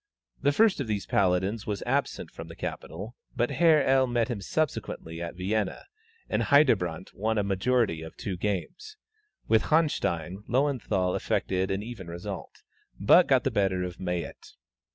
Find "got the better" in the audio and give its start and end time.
13.27-13.83